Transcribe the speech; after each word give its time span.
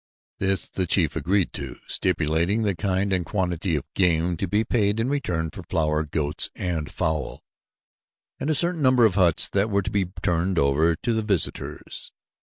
This 0.39 0.67
the 0.67 0.87
chief 0.87 1.15
agreed 1.15 1.53
to, 1.53 1.75
stipulating 1.85 2.63
the 2.63 2.73
kind 2.73 3.13
and 3.13 3.23
quantity 3.23 3.75
of 3.75 3.85
game 3.93 4.35
to 4.37 4.47
be 4.47 4.63
paid 4.63 4.99
in 4.99 5.09
return 5.09 5.51
for 5.51 5.61
flour, 5.61 6.01
goats, 6.03 6.49
and 6.55 6.89
fowl, 6.89 7.43
and 8.39 8.49
a 8.49 8.55
certain 8.55 8.81
number 8.81 9.05
of 9.05 9.13
huts 9.13 9.47
that 9.49 9.69
were 9.69 9.83
to 9.83 9.91
be 9.91 10.05
turned 10.23 10.57
over 10.57 10.95
to 10.95 11.13
the 11.13 11.21
visitors. 11.21 12.11